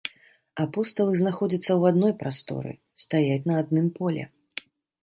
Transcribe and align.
Апосталы 0.63 1.13
знаходзяцца 1.19 1.67
ў 1.67 1.81
адной 1.95 2.13
прасторы, 2.23 2.71
стаяць 3.05 3.41
на 3.53 3.63
адным 3.65 3.87
поле. 4.01 4.23